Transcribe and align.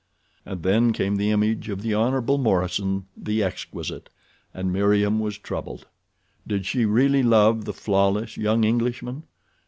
And 0.47 0.63
then 0.63 0.93
came 0.93 1.17
the 1.17 1.29
image 1.29 1.69
of 1.69 1.83
the 1.83 1.93
Hon. 1.93 2.21
Morison, 2.41 3.05
the 3.15 3.43
exquisite, 3.43 4.09
and 4.51 4.73
Meriem 4.73 5.19
was 5.19 5.37
troubled. 5.37 5.85
Did 6.47 6.65
she 6.65 6.85
really 6.85 7.21
love 7.21 7.65
the 7.65 7.73
flawless 7.73 8.35
young 8.35 8.63
Englishman? 8.63 9.25